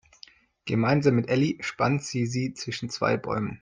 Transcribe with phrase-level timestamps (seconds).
[0.65, 3.59] Gemeinsam mit Elli spannt sie sie zwischen zwei Bäumen.